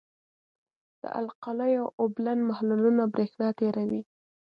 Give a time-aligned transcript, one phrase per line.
[1.01, 4.01] د القلیو اوبلن محلولونه برېښنا تیروي.